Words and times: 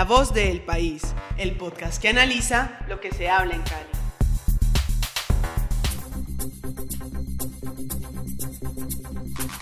La 0.00 0.06
voz 0.06 0.32
del 0.32 0.62
país, 0.62 1.02
el 1.36 1.56
podcast 1.56 2.00
que 2.00 2.08
analiza 2.08 2.78
lo 2.88 3.02
que 3.02 3.12
se 3.12 3.28
habla 3.28 3.54
en 3.54 3.60
Cali. 3.60 3.86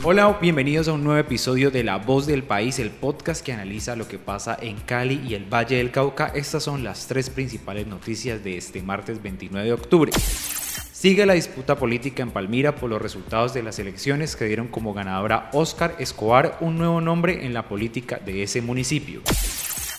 Hola, 0.05 0.39
bienvenidos 0.41 0.87
a 0.87 0.93
un 0.93 1.03
nuevo 1.03 1.19
episodio 1.19 1.73
de 1.73 1.83
La 1.83 1.97
Voz 1.97 2.29
del 2.29 2.45
País, 2.45 2.79
el 2.79 2.91
podcast 2.91 3.45
que 3.45 3.53
analiza 3.53 3.97
lo 3.97 4.07
que 4.07 4.21
pasa 4.21 4.57
en 4.63 4.77
Cali 4.77 5.21
y 5.27 5.35
el 5.35 5.53
Valle 5.53 5.79
del 5.79 5.91
Cauca. 5.91 6.29
Estas 6.29 6.63
son 6.63 6.85
las 6.85 7.09
tres 7.09 7.31
principales 7.31 7.89
noticias 7.89 8.45
de 8.45 8.59
este 8.59 8.81
martes 8.81 9.21
29 9.21 9.67
de 9.67 9.73
octubre. 9.73 10.13
Sigue 10.13 11.27
la 11.27 11.35
disputa 11.35 11.77
política 11.77 12.23
en 12.23 12.31
Palmira 12.31 12.77
por 12.77 12.91
los 12.91 13.03
resultados 13.03 13.55
de 13.55 13.65
las 13.65 13.81
elecciones 13.81 14.37
que 14.37 14.45
dieron 14.45 14.69
como 14.69 14.95
ganadora 14.95 15.51
Óscar 15.53 15.97
Escobar, 15.99 16.59
un 16.61 16.79
nuevo 16.79 17.01
nombre 17.01 17.45
en 17.45 17.55
la 17.55 17.67
política 17.67 18.21
de 18.25 18.45
ese 18.45 18.63
municipio. 18.63 19.21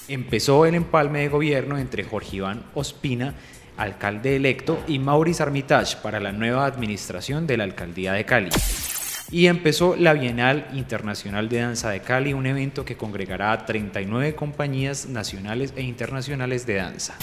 Empezó 0.10 0.66
el 0.66 0.74
empalme 0.74 1.20
de 1.20 1.28
gobierno 1.28 1.78
entre 1.78 2.04
Jorge 2.04 2.38
Iván 2.38 2.64
Ospina, 2.74 3.36
alcalde 3.78 4.36
electo, 4.36 4.84
y 4.88 4.98
Maurice 4.98 5.44
Armitage 5.44 5.98
para 6.02 6.20
la 6.20 6.32
nueva 6.32 6.66
administración 6.66 7.46
de 7.46 7.58
la 7.58 7.64
alcaldía 7.64 8.14
de 8.14 8.26
Cali. 8.26 8.50
Y 9.30 9.46
empezó 9.46 9.96
la 9.96 10.14
Bienal 10.14 10.68
Internacional 10.74 11.48
de 11.48 11.60
Danza 11.60 11.92
de 11.92 12.00
Cali, 12.00 12.34
un 12.34 12.48
evento 12.48 12.84
que 12.84 12.98
congregará 12.98 13.52
a 13.52 13.66
39 13.68 14.34
compañías 14.34 15.06
nacionales 15.06 15.74
e 15.76 15.84
internacionales 15.84 16.66
de 16.66 16.74
danza. 16.74 17.16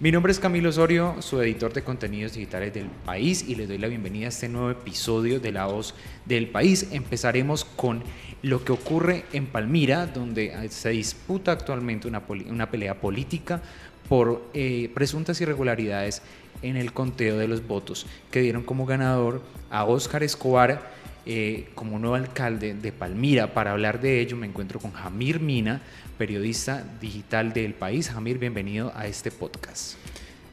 Mi 0.00 0.12
nombre 0.12 0.32
es 0.32 0.40
Camilo 0.40 0.68
Osorio, 0.68 1.16
su 1.20 1.40
editor 1.40 1.72
de 1.72 1.82
contenidos 1.82 2.34
digitales 2.34 2.74
del 2.74 2.86
país 2.86 3.44
y 3.48 3.54
les 3.54 3.68
doy 3.68 3.78
la 3.78 3.86
bienvenida 3.86 4.26
a 4.26 4.28
este 4.28 4.48
nuevo 4.48 4.70
episodio 4.70 5.40
de 5.40 5.52
La 5.52 5.66
Voz 5.66 5.94
del 6.24 6.48
País. 6.48 6.88
Empezaremos 6.90 7.64
con 7.64 8.02
lo 8.42 8.64
que 8.64 8.72
ocurre 8.72 9.24
en 9.32 9.46
Palmira, 9.46 10.06
donde 10.06 10.68
se 10.70 10.90
disputa 10.90 11.52
actualmente 11.52 12.08
una, 12.08 12.70
pelea 12.70 13.00
política 13.00 13.62
por 14.08 14.44
eh, 14.54 14.90
presuntas 14.92 15.40
irregularidades 15.40 16.20
en 16.62 16.76
el 16.76 16.92
conteo 16.92 17.38
de 17.38 17.48
los 17.48 17.66
votos 17.66 18.06
que 18.30 18.40
dieron 18.40 18.64
como 18.64 18.86
ganador 18.86 19.40
a 19.70 19.84
Óscar 19.84 20.22
Escobar 20.22 20.95
eh, 21.26 21.68
como 21.74 21.98
nuevo 21.98 22.14
alcalde 22.14 22.74
de 22.74 22.92
Palmira. 22.92 23.52
Para 23.52 23.72
hablar 23.72 24.00
de 24.00 24.20
ello 24.20 24.36
me 24.36 24.46
encuentro 24.46 24.78
con 24.78 24.92
Jamir 24.92 25.40
Mina, 25.40 25.82
periodista 26.16 26.84
digital 27.00 27.52
del 27.52 27.74
país. 27.74 28.08
Jamir, 28.08 28.38
bienvenido 28.38 28.92
a 28.94 29.06
este 29.06 29.30
podcast. 29.30 29.96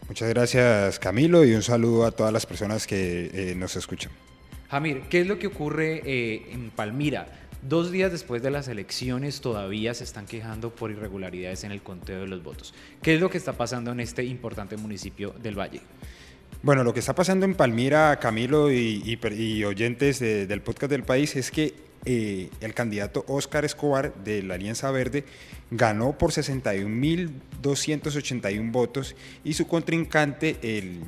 Muchas 0.08 0.30
gracias 0.30 1.00
Camilo 1.00 1.46
y 1.46 1.54
un 1.54 1.64
saludo 1.64 2.06
a 2.06 2.12
todas 2.12 2.34
las 2.34 2.46
personas 2.46 2.88
que 2.88 3.30
eh, 3.34 3.56
nos 3.56 3.76
escuchan. 3.76 4.12
Jamir, 4.70 5.04
¿qué 5.10 5.22
es 5.22 5.28
lo 5.28 5.40
que 5.40 5.48
ocurre 5.48 6.02
eh, 6.06 6.48
en 6.52 6.72
Palmira? 6.72 7.28
Dos 7.62 7.92
días 7.92 8.12
después 8.12 8.42
de 8.44 8.52
las 8.52 8.68
elecciones 8.68 9.40
todavía 9.40 9.94
se 9.94 10.04
están 10.04 10.26
quejando 10.26 10.72
por 10.72 10.92
irregularidades 10.92 11.64
en 11.64 11.72
el 11.72 11.82
conteo 11.82 12.20
de 12.20 12.28
los 12.28 12.44
votos. 12.44 12.74
¿Qué 13.02 13.16
es 13.16 13.22
lo 13.22 13.30
que 13.30 13.38
está 13.38 13.54
pasando 13.54 13.92
en 13.92 14.02
este 14.02 14.26
importante 14.26 14.76
municipio 14.76 15.34
del 15.42 15.58
Valle? 15.58 15.82
Bueno, 16.64 16.84
lo 16.86 16.94
que 16.94 17.02
está 17.02 17.14
pasando 17.14 17.46
en 17.46 17.56
Palmira, 17.56 18.18
Camilo 18.20 18.72
y, 18.72 19.20
y 19.38 19.64
oyentes 19.66 20.20
de- 20.20 20.48
del 20.48 20.62
podcast 20.62 20.90
del 20.90 21.04
país 21.04 21.36
es 21.36 21.52
que 21.52 21.74
eh, 22.06 22.50
el 22.62 22.74
candidato 22.74 23.26
Óscar 23.28 23.66
Escobar 23.66 24.14
de 24.24 24.42
la 24.44 24.54
Alianza 24.56 24.90
Verde 24.92 25.26
ganó 25.72 26.18
por 26.18 26.32
61.281 26.32 28.72
votos 28.72 29.16
y 29.44 29.54
su 29.54 29.68
contrincante, 29.68 30.56
el 30.62 31.02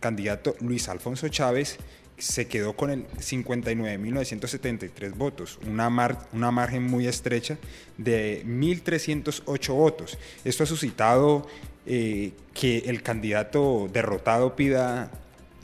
candidato 0.00 0.56
Luis 0.60 0.88
Alfonso 0.88 1.28
Chávez, 1.28 1.78
se 2.18 2.48
quedó 2.48 2.72
con 2.74 2.90
el 2.90 3.06
59.973 3.08 5.14
votos, 5.16 5.58
una, 5.66 5.88
mar- 5.88 6.26
una 6.32 6.50
margen 6.50 6.82
muy 6.82 7.06
estrecha 7.06 7.56
de 7.96 8.42
1.308 8.46 9.72
votos. 9.72 10.18
Esto 10.44 10.64
ha 10.64 10.66
suscitado 10.66 11.46
eh, 11.92 12.34
que 12.54 12.84
el 12.86 13.02
candidato 13.02 13.90
derrotado 13.92 14.54
pida 14.54 15.10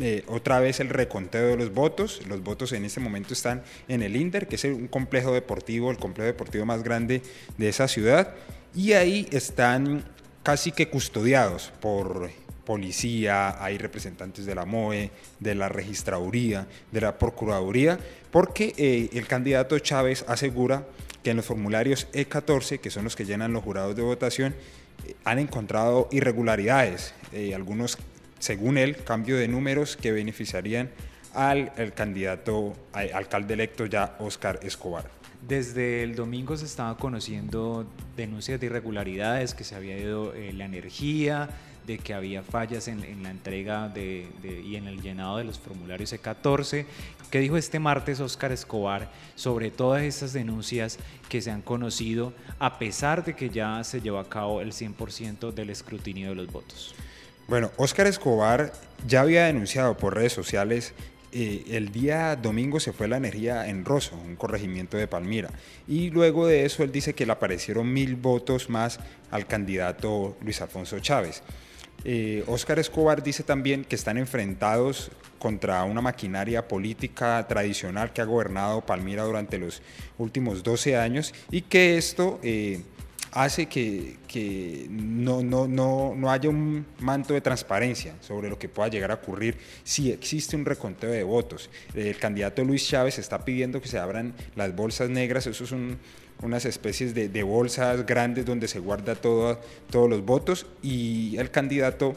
eh, 0.01 0.25
otra 0.27 0.59
vez 0.59 0.81
el 0.81 0.89
reconteo 0.89 1.47
de 1.47 1.57
los 1.57 1.73
votos. 1.73 2.21
Los 2.27 2.43
votos 2.43 2.73
en 2.73 2.85
este 2.85 2.99
momento 2.99 3.33
están 3.33 3.63
en 3.87 4.03
el 4.03 4.17
INDER, 4.17 4.49
que 4.49 4.57
es 4.57 4.65
un 4.65 4.89
complejo 4.89 5.33
deportivo, 5.33 5.93
el 5.93 5.99
complejo 5.99 6.27
deportivo 6.27 6.67
más 6.67 6.83
grande 6.83 7.23
de 7.59 7.69
esa 7.69 7.87
ciudad, 7.87 8.35
y 8.75 8.95
ahí 8.95 9.29
están 9.31 10.05
casi 10.43 10.73
que 10.73 10.89
custodiados 10.89 11.73
por 11.81 12.29
policía, 12.65 13.63
hay 13.65 13.79
representantes 13.79 14.47
de 14.47 14.55
la 14.57 14.65
MOE, 14.65 15.13
de 15.39 15.55
la 15.55 15.69
registraduría, 15.69 16.67
de 16.91 17.01
la 17.03 17.17
procuraduría, 17.19 18.01
porque 18.33 18.75
eh, 18.77 19.11
el 19.13 19.29
candidato 19.29 19.79
Chávez 19.79 20.25
asegura 20.27 20.85
que 21.23 21.31
en 21.31 21.37
los 21.37 21.47
formularios 21.47 22.09
E14, 22.13 22.81
que 22.81 22.91
son 22.91 23.05
los 23.05 23.15
que 23.15 23.25
llenan 23.25 23.53
los 23.53 23.63
jurados 23.63 23.95
de 23.95 24.03
votación, 24.03 24.57
han 25.25 25.39
encontrado 25.39 26.09
irregularidades, 26.11 27.15
eh, 27.33 27.55
algunos, 27.55 27.99
según 28.39 28.79
él, 28.79 28.97
cambio 28.97 29.37
de 29.37 29.49
números 29.49 29.97
que 29.97 30.13
beneficiarían 30.13 30.91
al 31.35 31.93
candidato 31.95 32.75
al 32.93 33.13
alcalde 33.13 33.55
electo 33.55 33.85
ya 33.85 34.17
Óscar 34.21 34.59
Escobar. 34.63 35.11
Desde 35.47 36.03
el 36.03 36.17
domingo 36.17 36.57
se 36.57 36.65
estaban 36.65 36.97
conociendo 36.97 37.87
denuncias 38.17 38.59
de 38.59 38.67
irregularidades, 38.67 39.55
que 39.55 39.65
se 39.65 39.75
había 39.75 39.97
ido 39.99 40.35
eh, 40.35 40.53
la 40.53 40.65
energía, 40.65 41.51
de 41.87 41.99
que 41.99 42.15
había 42.15 42.43
fallas 42.43 42.89
en, 42.89 43.23
la 43.23 43.31
entrega 43.31 43.93
y 43.97 44.77
en 44.77 44.87
el 44.87 45.01
llenado 45.01 45.39
de 45.39 45.45
los 45.45 45.59
formularios 45.59 46.13
E14. 46.13 46.85
¿Qué 47.31 47.41
dijo 47.41 47.57
este 47.57 47.79
martes 47.79 48.21
Óscar 48.21 48.53
Escobar 48.53 49.11
sobre 49.35 49.71
todas 49.71 50.03
estas 50.03 50.33
denuncias 50.33 50.99
que 51.29 51.41
se 51.41 51.51
han 51.51 51.63
conocido, 51.63 52.33
a 52.59 52.79
pesar 52.79 53.25
de 53.25 53.35
que 53.35 53.51
ya 53.51 53.83
se 53.85 54.01
llevó 54.01 54.19
a 54.19 54.29
cabo 54.29 54.61
el 54.61 54.73
100% 54.73 55.53
del 55.53 55.71
escrutinio 55.71 56.31
de 56.31 56.35
los 56.35 56.53
votos? 56.53 56.95
Bueno, 57.49 57.71
Óscar 57.77 58.07
Escobar 58.07 58.73
ya 59.07 59.21
había 59.21 59.47
denunciado 59.47 59.97
por 59.97 60.15
redes 60.15 60.33
sociales 60.33 60.95
eh, 61.39 61.65
el 61.77 61.93
día 61.93 62.35
domingo 62.35 62.81
se 62.81 62.95
fue 62.95 63.09
la 63.09 63.19
energía 63.19 63.69
en 63.69 63.85
Rosso, 63.85 64.17
un 64.17 64.37
corregimiento 64.37 64.97
de 64.97 65.07
Palmira. 65.07 65.51
Y 65.87 66.09
luego 66.09 66.47
de 66.47 66.65
eso 66.65 66.83
él 66.83 66.91
dice 66.91 67.15
que 67.15 67.27
le 67.27 67.33
aparecieron 67.33 67.93
mil 67.93 68.17
votos 68.17 68.71
más 68.71 69.01
al 69.31 69.47
candidato 69.47 70.39
Luis 70.41 70.63
Alfonso 70.63 70.99
Chávez. 71.01 71.43
Eh, 72.09 72.45
Óscar 72.47 72.79
Escobar 72.79 73.21
dice 73.21 73.43
también 73.43 73.85
que 73.85 73.97
están 73.97 74.17
enfrentados 74.17 75.11
contra 75.41 75.83
una 75.83 76.01
maquinaria 76.01 76.69
política 76.69 77.45
tradicional 77.49 78.13
que 78.13 78.21
ha 78.21 78.25
gobernado 78.25 78.81
Palmira 78.81 79.25
durante 79.25 79.59
los 79.59 79.83
últimos 80.17 80.63
12 80.63 80.97
años 80.97 81.35
y 81.51 81.63
que 81.63 81.99
esto 81.99 82.39
eh, 82.45 82.81
hace 83.33 83.67
que, 83.67 84.19
que 84.29 84.87
no, 84.89 85.43
no, 85.43 85.67
no, 85.67 86.15
no 86.17 86.31
haya 86.31 86.49
un 86.49 86.87
manto 87.01 87.35
de 87.35 87.41
transparencia 87.41 88.15
sobre 88.21 88.49
lo 88.51 88.57
que 88.57 88.69
pueda 88.69 88.89
llegar 88.89 89.11
a 89.11 89.15
ocurrir 89.15 89.59
si 89.83 90.13
existe 90.13 90.55
un 90.55 90.65
reconteo 90.65 91.11
de 91.11 91.25
votos. 91.25 91.71
El 91.93 92.17
candidato 92.19 92.63
Luis 92.63 92.87
Chávez 92.87 93.19
está 93.19 93.45
pidiendo 93.45 93.81
que 93.83 93.89
se 93.89 93.99
abran 93.99 94.33
las 94.55 94.77
bolsas 94.77 95.11
negras, 95.11 95.49
eso 95.49 95.67
son 95.67 95.99
unas 96.43 96.65
especies 96.65 97.15
de, 97.15 97.29
de 97.29 97.43
bolsas 97.43 98.05
grandes 98.07 98.45
donde 98.45 98.69
se 98.69 98.79
guarda 98.79 99.15
todo, 99.15 99.61
todos 99.91 100.09
los 100.11 100.25
votos 100.25 100.67
y 100.83 101.37
el 101.39 101.51
candidato 101.51 102.15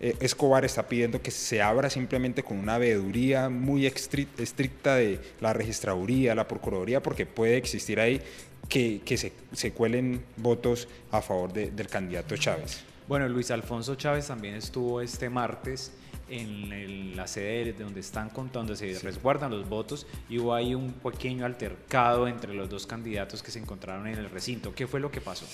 eh, 0.00 0.16
Escobar 0.20 0.64
está 0.64 0.88
pidiendo 0.88 1.20
que 1.20 1.30
se 1.30 1.60
abra 1.60 1.90
simplemente 1.90 2.42
con 2.42 2.58
una 2.58 2.78
veeduría 2.78 3.50
muy 3.50 3.86
estri- 3.86 4.28
estricta 4.38 4.94
de 4.96 5.20
la 5.40 5.52
registraduría, 5.52 6.34
la 6.34 6.48
procuraduría, 6.48 7.02
porque 7.02 7.26
puede 7.26 7.58
existir 7.58 8.00
ahí 8.00 8.22
que, 8.68 9.02
que 9.04 9.18
se, 9.18 9.32
se, 9.52 9.72
cuelen 9.72 10.22
votos 10.38 10.88
a 11.10 11.20
favor 11.20 11.52
de, 11.52 11.70
del 11.70 11.88
candidato 11.88 12.36
Chávez. 12.36 12.82
Bueno, 13.08 13.28
Luis 13.28 13.50
Alfonso 13.50 13.94
Chávez 13.96 14.28
también 14.28 14.54
estuvo 14.54 15.00
este 15.02 15.28
martes 15.28 15.92
en 16.30 16.72
el, 16.72 17.16
la 17.16 17.26
sede 17.26 17.72
de 17.72 17.84
donde 17.84 18.00
están 18.00 18.30
contando, 18.30 18.74
se 18.76 18.98
resguardan 19.00 19.50
los 19.50 19.68
votos 19.68 20.06
y 20.28 20.38
hubo 20.38 20.54
ahí 20.54 20.74
un 20.74 20.92
pequeño 20.92 21.44
altercado 21.44 22.28
entre 22.28 22.54
los 22.54 22.68
dos 22.68 22.86
candidatos 22.86 23.42
que 23.42 23.50
se 23.50 23.58
encontraron 23.58 24.06
en 24.06 24.18
el 24.18 24.30
recinto. 24.30 24.74
¿Qué 24.74 24.86
fue 24.86 25.00
lo 25.00 25.10
que 25.10 25.20
pasó? 25.20 25.46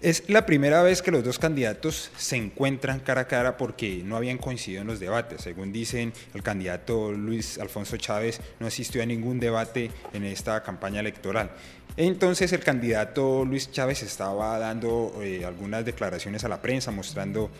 Es 0.00 0.28
la 0.28 0.44
primera 0.44 0.82
vez 0.82 1.00
que 1.00 1.10
los 1.10 1.24
dos 1.24 1.38
candidatos 1.38 2.10
se 2.16 2.36
encuentran 2.36 3.00
cara 3.00 3.22
a 3.22 3.26
cara 3.26 3.56
porque 3.56 4.02
no 4.04 4.16
habían 4.16 4.36
coincidido 4.36 4.82
en 4.82 4.88
los 4.88 5.00
debates. 5.00 5.40
Según 5.40 5.72
dicen, 5.72 6.12
el 6.34 6.42
candidato 6.42 7.12
Luis 7.12 7.58
Alfonso 7.58 7.96
Chávez 7.96 8.40
no 8.60 8.66
asistió 8.66 9.02
a 9.02 9.06
ningún 9.06 9.40
debate 9.40 9.90
en 10.12 10.24
esta 10.24 10.62
campaña 10.62 11.00
electoral. 11.00 11.50
Entonces 11.96 12.52
el 12.52 12.60
candidato 12.60 13.44
Luis 13.46 13.72
Chávez 13.72 14.02
estaba 14.02 14.58
dando 14.58 15.14
eh, 15.22 15.46
algunas 15.46 15.82
declaraciones 15.84 16.44
a 16.44 16.48
la 16.48 16.60
prensa 16.60 16.90
mostrando 16.90 17.50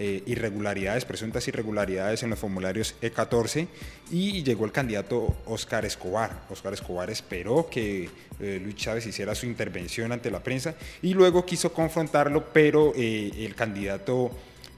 eh, 0.00 0.22
irregularidades, 0.26 1.04
presuntas 1.04 1.48
irregularidades 1.48 2.22
en 2.22 2.30
los 2.30 2.38
formularios 2.38 2.94
E14 3.02 3.66
y 4.12 4.44
llegó 4.44 4.64
el 4.64 4.70
candidato 4.70 5.38
Oscar 5.46 5.84
Escobar. 5.84 6.44
Oscar 6.50 6.72
Escobar 6.72 7.10
esperó 7.10 7.68
que 7.68 8.08
eh, 8.38 8.60
Luis 8.62 8.76
Chávez 8.76 9.08
hiciera 9.08 9.34
su 9.34 9.46
intervención 9.46 10.12
ante 10.12 10.30
la 10.30 10.40
prensa 10.40 10.76
y 11.02 11.14
luego 11.14 11.44
quiso 11.44 11.72
confrontarlo, 11.72 12.52
pero 12.52 12.92
eh, 12.94 13.32
el 13.38 13.56
candidato 13.56 14.30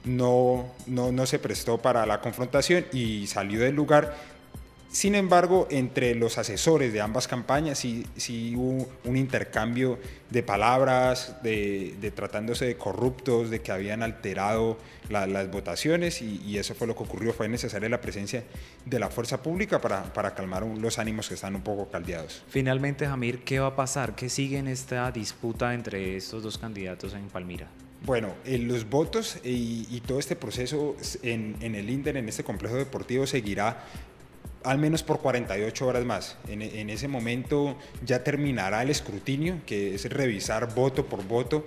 no, 0.05 0.73
no, 0.87 1.11
no 1.11 1.25
se 1.27 1.37
prestó 1.37 1.77
para 1.77 2.03
la 2.07 2.19
confrontación 2.19 2.87
y 2.91 3.27
salió 3.27 3.59
del 3.59 3.75
lugar 3.75 4.17
sin 4.91 5.15
embargo, 5.15 5.67
entre 5.71 6.15
los 6.15 6.37
asesores 6.37 6.91
de 6.91 6.99
ambas 6.99 7.27
campañas 7.27 7.79
sí, 7.79 8.05
sí 8.17 8.53
hubo 8.57 8.89
un 9.05 9.15
intercambio 9.15 9.97
de 10.29 10.43
palabras, 10.43 11.37
de, 11.43 12.11
tratándose 12.13 12.65
de 12.65 12.75
corruptos, 12.75 13.49
de 13.49 13.61
que 13.61 13.71
habían 13.71 14.03
alterado 14.03 14.77
las 15.09 15.49
votaciones 15.49 16.21
y, 16.21 16.57
eso 16.57 16.75
fue 16.75 16.87
lo 16.87 16.95
que 16.95 17.03
ocurrió. 17.03 17.31
Fue 17.31 17.47
necesaria 17.47 17.87
la 17.87 18.01
presencia 18.01 18.43
de 18.85 18.99
la 18.99 19.09
fuerza 19.09 19.41
pública 19.41 19.79
para, 19.79 20.03
para 20.13 20.35
calmar 20.35 20.63
los 20.63 20.99
ánimos 20.99 21.29
que 21.29 21.35
están 21.35 21.55
un 21.55 21.61
poco 21.61 21.89
caldeados. 21.89 22.43
Finalmente, 22.49 23.07
Jamir, 23.07 23.43
¿qué 23.45 23.59
va 23.59 23.67
a 23.67 23.75
pasar? 23.77 24.15
¿Qué 24.15 24.27
sigue 24.27 24.57
en 24.57 24.67
esta 24.67 25.09
disputa 25.11 25.73
entre 25.73 26.17
estos 26.17 26.43
dos 26.43 26.57
candidatos 26.57 27.13
en 27.13 27.27
Palmira? 27.29 27.67
Bueno, 28.03 28.33
los 28.45 28.89
votos 28.89 29.37
y, 29.43 30.01
todo 30.05 30.19
este 30.19 30.35
proceso 30.35 30.97
en, 31.21 31.55
en, 31.61 31.75
el 31.75 31.89
INDER, 31.89 32.17
en 32.17 32.27
este 32.27 32.43
complejo 32.43 32.75
deportivo, 32.75 33.27
seguirá 33.27 33.85
al 34.63 34.77
menos 34.77 35.03
por 35.03 35.19
48 35.19 35.87
horas 35.87 36.05
más. 36.05 36.37
En, 36.47 36.89
ese 36.89 37.07
momento 37.07 37.77
ya 38.05 38.23
terminará 38.23 38.81
el 38.81 38.89
escrutinio, 38.89 39.61
que 39.65 39.95
es 39.95 40.09
revisar 40.09 40.73
voto 40.73 41.05
por 41.05 41.23
voto, 41.23 41.65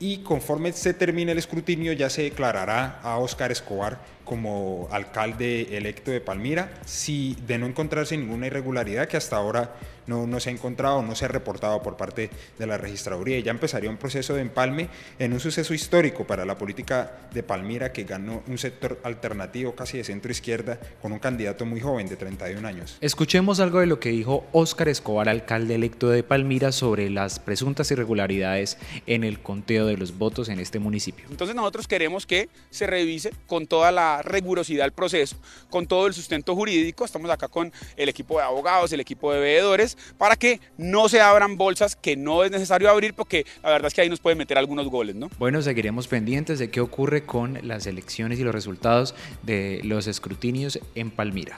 y 0.00 0.18
conforme 0.18 0.72
se 0.72 0.94
termine 0.94 1.32
el 1.32 1.38
escrutinio 1.38 1.92
ya 1.92 2.08
se 2.08 2.22
declarará 2.22 3.00
a 3.02 3.18
Óscar 3.18 3.50
Escobar 3.50 3.98
como 4.28 4.88
alcalde 4.92 5.76
electo 5.76 6.10
de 6.10 6.20
Palmira, 6.20 6.70
si 6.84 7.36
de 7.46 7.58
no 7.58 7.66
encontrarse 7.66 8.16
ninguna 8.16 8.46
irregularidad 8.46 9.08
que 9.08 9.16
hasta 9.16 9.36
ahora 9.36 9.74
no, 10.08 10.26
no 10.26 10.40
se 10.40 10.50
ha 10.50 10.52
encontrado, 10.52 11.02
no 11.02 11.14
se 11.14 11.26
ha 11.26 11.28
reportado 11.28 11.80
por 11.82 11.96
parte 11.96 12.30
de 12.58 12.66
la 12.66 12.78
registraduría. 12.78 13.38
Ya 13.40 13.52
empezaría 13.52 13.90
un 13.90 13.98
proceso 13.98 14.34
de 14.34 14.40
empalme 14.40 14.88
en 15.18 15.32
un 15.32 15.40
suceso 15.40 15.74
histórico 15.74 16.26
para 16.26 16.44
la 16.44 16.56
política 16.56 17.28
de 17.32 17.42
Palmira 17.42 17.92
que 17.92 18.04
ganó 18.04 18.42
un 18.46 18.58
sector 18.58 18.98
alternativo 19.04 19.74
casi 19.74 19.98
de 19.98 20.04
centro 20.04 20.32
izquierda 20.32 20.80
con 21.00 21.12
un 21.12 21.18
candidato 21.18 21.64
muy 21.66 21.80
joven 21.80 22.08
de 22.08 22.16
31 22.16 22.66
años. 22.66 22.96
Escuchemos 23.00 23.60
algo 23.60 23.80
de 23.80 23.86
lo 23.86 24.00
que 24.00 24.08
dijo 24.08 24.46
Óscar 24.52 24.88
Escobar, 24.88 25.28
alcalde 25.28 25.74
electo 25.74 26.08
de 26.08 26.22
Palmira, 26.22 26.72
sobre 26.72 27.10
las 27.10 27.38
presuntas 27.38 27.90
irregularidades 27.90 28.78
en 29.06 29.24
el 29.24 29.40
conteo 29.40 29.86
de 29.86 29.96
los 29.96 30.16
votos 30.16 30.48
en 30.48 30.58
este 30.58 30.78
municipio. 30.78 31.26
Entonces 31.30 31.54
nosotros 31.54 31.86
queremos 31.86 32.26
que 32.26 32.48
se 32.70 32.86
revise 32.86 33.30
con 33.46 33.66
toda 33.66 33.92
la 33.92 34.17
rigurosidad 34.22 34.84
del 34.84 34.92
proceso, 34.92 35.36
con 35.70 35.86
todo 35.86 36.06
el 36.06 36.14
sustento 36.14 36.54
jurídico. 36.54 37.04
Estamos 37.04 37.30
acá 37.30 37.48
con 37.48 37.72
el 37.96 38.08
equipo 38.08 38.38
de 38.38 38.44
abogados, 38.44 38.92
el 38.92 39.00
equipo 39.00 39.32
de 39.32 39.40
veedores, 39.40 39.96
para 40.16 40.36
que 40.36 40.60
no 40.76 41.08
se 41.08 41.20
abran 41.20 41.56
bolsas 41.56 41.96
que 41.96 42.16
no 42.16 42.44
es 42.44 42.50
necesario 42.50 42.90
abrir, 42.90 43.14
porque 43.14 43.46
la 43.62 43.70
verdad 43.70 43.88
es 43.88 43.94
que 43.94 44.00
ahí 44.00 44.08
nos 44.08 44.20
pueden 44.20 44.38
meter 44.38 44.58
algunos 44.58 44.88
goles, 44.88 45.14
¿no? 45.14 45.30
Bueno, 45.38 45.62
seguiremos 45.62 46.08
pendientes 46.08 46.58
de 46.58 46.70
qué 46.70 46.80
ocurre 46.80 47.24
con 47.24 47.58
las 47.62 47.86
elecciones 47.86 48.38
y 48.38 48.44
los 48.44 48.54
resultados 48.54 49.14
de 49.42 49.80
los 49.84 50.06
escrutinios 50.06 50.78
en 50.94 51.10
Palmira. 51.10 51.56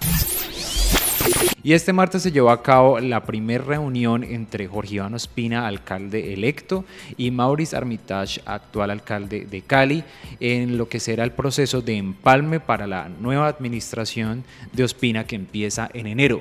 Y 1.62 1.74
este 1.74 1.92
martes 1.92 2.22
se 2.22 2.32
llevó 2.32 2.50
a 2.50 2.62
cabo 2.62 2.98
la 3.00 3.24
primera 3.24 3.62
reunión 3.62 4.24
entre 4.24 4.66
Jorge 4.66 4.94
Iván 4.94 5.12
Ospina, 5.12 5.66
alcalde 5.66 6.32
electo, 6.32 6.86
y 7.18 7.30
Maurice 7.30 7.76
Armitage, 7.76 8.40
actual 8.46 8.90
alcalde 8.90 9.44
de 9.44 9.60
Cali, 9.60 10.02
en 10.40 10.78
lo 10.78 10.88
que 10.88 11.00
será 11.00 11.22
el 11.22 11.32
proceso 11.32 11.82
de 11.82 11.98
empalme 11.98 12.60
para 12.60 12.86
la 12.86 13.10
nueva 13.10 13.46
administración 13.48 14.42
de 14.72 14.84
Ospina 14.84 15.24
que 15.24 15.36
empieza 15.36 15.90
en 15.92 16.06
enero. 16.06 16.40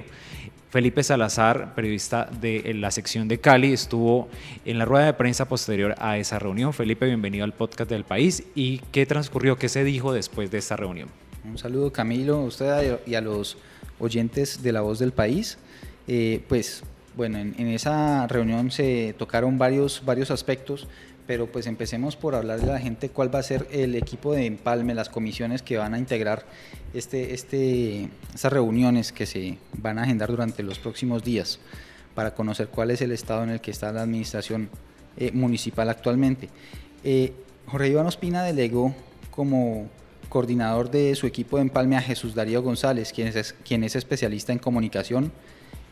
Felipe 0.69 1.04
Salazar, 1.04 1.75
periodista 1.75 2.30
de 2.39 2.74
la 2.75 2.89
sección 2.89 3.27
de 3.27 3.39
Cali, 3.39 3.74
estuvo 3.74 4.30
en 4.63 4.77
la 4.77 4.86
rueda 4.86 5.07
de 5.07 5.13
prensa 5.13 5.50
posterior 5.50 5.95
a 5.98 6.18
esa 6.18 6.39
reunión. 6.39 6.71
Felipe, 6.71 7.07
bienvenido 7.07 7.44
al 7.44 7.54
podcast 7.54 7.89
del 7.89 8.06
país. 8.06 8.44
¿Y 8.56 8.77
qué 8.94 9.06
transcurrió, 9.06 9.57
qué 9.57 9.68
se 9.68 9.83
dijo 9.83 10.13
después 10.13 10.50
de 10.50 10.60
esta 10.60 10.77
reunión? 10.77 11.10
Un 11.44 11.57
saludo 11.57 11.92
Camilo, 11.92 12.38
a 12.38 12.44
usted 12.44 13.00
y 13.06 13.16
a 13.16 13.21
los 13.21 13.57
oyentes 14.00 14.63
de 14.63 14.72
La 14.72 14.81
Voz 14.81 15.00
del 15.00 15.12
País. 15.12 15.57
Eh, 16.07 16.44
pues 16.48 16.84
bueno, 17.16 17.38
en, 17.38 17.68
esa 17.68 18.28
reunión 18.28 18.72
se 18.72 19.13
tocaron 19.18 19.57
varios, 19.57 20.04
varios 20.06 20.31
aspectos, 20.31 20.88
pero 21.28 21.48
pues 21.48 21.68
empecemos 21.68 22.16
por 22.16 22.34
hablarle 22.34 22.69
a 22.69 22.74
la 22.74 22.80
gente 22.80 23.10
cuál 23.10 23.34
va 23.34 23.40
a 23.40 23.44
ser 23.44 23.68
el 23.72 23.96
equipo 23.96 24.34
de 24.34 24.46
empalme, 24.46 24.96
las 24.96 25.10
comisiones 25.10 25.62
que 25.62 25.78
van 25.78 25.94
a 25.94 26.00
integrar 26.00 26.46
este, 26.94 27.34
este, 27.34 28.10
estas 28.34 28.51
reuniones 28.51 29.12
que 29.12 29.25
se 29.25 29.57
van 29.74 30.00
a 30.00 30.04
agendar 30.04 30.30
durante 30.30 30.63
los 30.63 30.80
próximos 30.80 31.24
días 31.24 31.60
para 32.16 32.34
conocer 32.34 32.69
cuál 32.69 32.92
es 32.92 33.02
el 33.02 33.12
estado 33.12 33.44
en 33.44 33.50
el 33.52 33.62
que 33.62 33.72
está 33.72 33.92
la 33.92 34.02
administración 34.02 34.69
eh, 35.18 35.31
municipal 35.31 35.90
actualmente. 35.90 36.50
Eh, 37.04 37.34
Jorge 37.68 37.90
Iván 37.90 38.07
Ospina 38.07 38.44
delegó 38.44 38.95
como 39.30 39.88
coordinador 40.30 40.90
de 40.92 41.16
su 41.16 41.28
equipo 41.28 41.58
de 41.58 41.64
empalme 41.64 41.98
a 41.98 42.02
Jesús 42.02 42.36
Darío 42.36 42.62
González, 42.62 43.12
quien 43.12 43.28
es, 43.28 43.56
quien 43.68 43.84
es 43.84 43.96
especialista 43.96 44.54
en 44.54 44.60
comunicación 44.60 45.31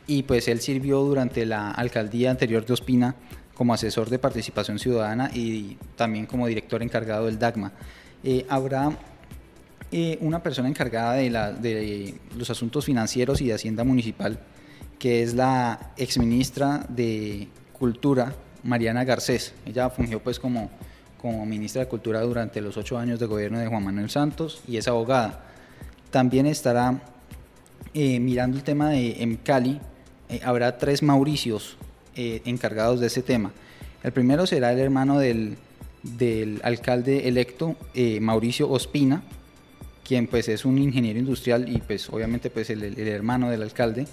y 0.08 0.24
pues 0.24 0.48
él 0.48 0.62
sirvió 0.62 1.02
durante 1.02 1.46
la 1.46 1.70
alcaldía 1.72 2.32
anterior 2.32 2.66
de 2.66 2.74
Ospina 2.74 3.16
como 3.54 3.74
asesor 3.74 4.10
de 4.10 4.20
participación 4.20 4.80
ciudadana 4.80 5.30
y 5.34 5.78
también 5.96 6.26
como 6.26 6.48
director 6.48 6.82
encargado 6.82 7.26
del 7.26 7.38
DAGMA. 7.38 7.74
Eh, 8.24 8.46
habrá 8.50 8.98
eh, 9.92 10.18
una 10.22 10.42
persona 10.42 10.70
encargada 10.70 11.14
de, 11.14 11.30
de 11.60 12.16
los 12.38 12.50
asuntos 12.50 12.86
financieros 12.86 13.42
y 13.42 13.48
de 13.48 13.54
Hacienda 13.54 13.84
Municipal, 13.84 14.40
que 14.98 15.24
es 15.24 15.34
la 15.34 15.92
exministra 15.98 16.86
de 16.88 17.50
Cultura, 17.74 18.34
Mariana 18.64 19.04
Garcés. 19.04 19.54
Ella 19.66 19.90
fungió 19.90 20.22
pues 20.22 20.40
como 20.40 20.70
como 21.28 21.46
ministra 21.46 21.82
de 21.82 21.90
Cultura 21.90 22.22
durante 22.22 22.62
los 22.62 22.78
ocho 22.78 22.98
años 22.98 23.20
de 23.20 23.26
gobierno 23.26 23.60
de 23.60 23.68
Juan 23.68 23.84
Manuel 23.84 24.10
Santos 24.10 24.62
y 24.66 24.78
es 24.78 24.88
abogada. 24.88 25.44
También 26.10 26.46
estará 26.46 27.02
eh, 27.94 28.20
mirando 28.22 28.56
el 28.56 28.64
tema 28.64 28.92
de 28.92 29.22
en 29.22 29.36
Cali, 29.36 29.80
eh, 30.30 30.40
habrá 30.44 30.78
tres 30.78 31.04
Mauricios 31.04 31.78
eh, 32.16 32.42
encargados 32.46 33.02
de 33.02 33.08
ese 33.08 33.24
tema. 33.24 33.52
El 34.04 34.14
primero 34.14 34.48
será 34.48 34.72
el 34.72 34.80
hermano 34.80 35.20
del, 35.20 35.58
del 36.02 36.62
alcalde 36.64 37.28
electo, 37.28 37.76
Mauricio 38.22 38.70
Ospina, 38.70 39.22
quien 40.06 40.28
pues 40.28 40.48
es 40.48 40.64
un 40.64 40.78
ingeniero 40.78 41.20
industrial 41.20 41.68
y 41.68 41.80
pues 41.80 42.08
obviamente 42.10 42.50
pues 42.50 42.70
el, 42.70 42.84
el 42.84 43.08
hermano 43.08 43.50
del 43.50 43.64
alcalde. 43.64 44.08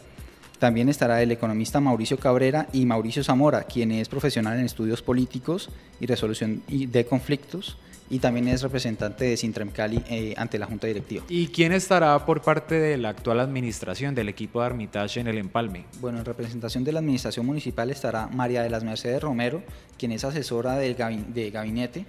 También 0.58 0.88
estará 0.88 1.22
el 1.22 1.32
economista 1.32 1.80
Mauricio 1.80 2.18
Cabrera 2.18 2.68
y 2.72 2.86
Mauricio 2.86 3.24
Zamora, 3.24 3.64
quien 3.64 3.92
es 3.92 4.08
profesional 4.08 4.58
en 4.58 4.64
estudios 4.64 5.02
políticos 5.02 5.70
y 6.00 6.06
resolución 6.06 6.62
de 6.68 7.04
conflictos 7.04 7.76
y 8.10 8.18
también 8.18 8.48
es 8.48 8.62
representante 8.62 9.24
de 9.24 9.36
Sintrem 9.36 9.70
Cali 9.70 10.02
eh, 10.08 10.34
ante 10.36 10.58
la 10.58 10.66
Junta 10.66 10.86
Directiva. 10.86 11.24
¿Y 11.28 11.48
quién 11.48 11.72
estará 11.72 12.24
por 12.24 12.42
parte 12.42 12.74
de 12.76 12.98
la 12.98 13.08
actual 13.10 13.40
administración 13.40 14.14
del 14.14 14.28
equipo 14.28 14.60
de 14.60 14.66
Armitage 14.66 15.20
en 15.20 15.28
el 15.28 15.38
empalme? 15.38 15.86
Bueno, 16.00 16.18
en 16.18 16.24
representación 16.24 16.84
de 16.84 16.92
la 16.92 17.00
administración 17.00 17.46
municipal 17.46 17.90
estará 17.90 18.28
María 18.28 18.62
de 18.62 18.70
las 18.70 18.84
Mercedes 18.84 19.22
Romero, 19.22 19.62
quien 19.98 20.12
es 20.12 20.24
asesora 20.24 20.76
del 20.76 20.96
de 20.96 21.50
gabinete 21.50 22.04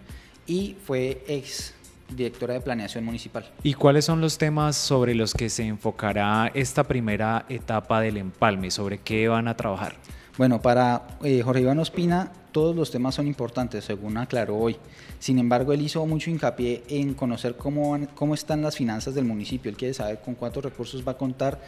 y 0.46 0.76
fue 0.86 1.24
ex 1.28 1.74
directora 2.10 2.54
de 2.54 2.62
Planeación 2.62 3.04
Municipal. 3.04 3.52
¿Y 3.64 3.74
cuáles 3.74 4.06
son 4.06 4.22
los 4.22 4.38
temas 4.38 4.76
sobre 4.76 5.16
los 5.16 5.34
que 5.34 5.50
se 5.50 5.64
enfocará 5.64 6.52
esta 6.54 6.84
primera 6.84 7.46
etapa 7.50 8.02
del 8.02 8.18
empalme? 8.18 8.72
¿Sobre 8.72 9.00
qué 9.00 9.28
van 9.28 9.48
a 9.48 9.56
trabajar? 9.56 9.96
Bueno, 10.38 10.62
para 10.62 11.08
eh, 11.24 11.42
Jorge 11.42 11.62
Iván 11.62 11.80
Ospina 11.80 12.32
todos 12.52 12.76
los 12.76 12.90
temas 12.90 13.16
son 13.16 13.28
importantes, 13.28 13.84
según 13.84 14.16
aclaró 14.18 14.58
hoy. 14.58 14.78
Sin 15.20 15.40
embargo, 15.40 15.74
él 15.74 15.82
hizo 15.82 16.06
mucho 16.06 16.30
hincapié 16.30 16.84
en 16.88 17.14
conocer 17.14 17.58
cómo, 17.58 17.98
cómo 18.16 18.34
están 18.34 18.62
las 18.62 18.78
finanzas 18.78 19.14
del 19.14 19.26
municipio. 19.26 19.70
Él 19.70 19.76
quiere 19.76 19.94
saber 19.94 20.22
con 20.22 20.36
cuántos 20.36 20.64
recursos 20.64 21.06
va 21.06 21.14
a 21.14 21.18
contar, 21.18 21.62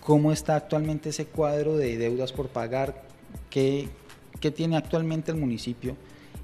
cómo 0.00 0.32
está 0.32 0.56
actualmente 0.56 1.10
ese 1.10 1.26
cuadro 1.26 1.76
de 1.76 1.98
deudas 1.98 2.32
por 2.32 2.48
pagar, 2.48 3.02
qué, 3.50 3.90
qué 4.40 4.50
tiene 4.50 4.78
actualmente 4.78 5.30
el 5.30 5.36
municipio 5.36 5.94